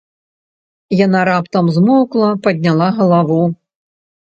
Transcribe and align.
Яна 1.05 1.21
раптам 1.29 1.69
змоўкла, 1.77 2.33
падняла 2.49 2.91
галаву. 2.99 3.41